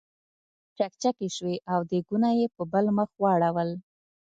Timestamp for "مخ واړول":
2.97-3.69